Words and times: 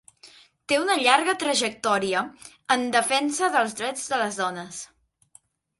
Té 0.71 0.79
una 0.83 0.95
llarga 1.07 1.35
trajectòria 1.43 2.25
en 2.77 2.89
defensa 2.99 3.53
dels 3.59 3.79
drets 3.83 4.13
de 4.15 4.25
les 4.25 4.45
dones. 4.45 4.83